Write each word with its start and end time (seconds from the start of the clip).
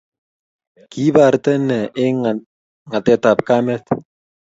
Kiibarte 0.91 1.51
inne 1.57 1.79
eng 2.03 2.19
ngetet 2.89 3.23
ab 3.31 3.39
kamet 3.47 3.85